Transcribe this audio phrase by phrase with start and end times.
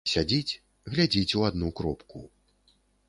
[0.11, 0.53] Сядзіць,
[0.93, 2.19] глядзіць у адну кропку.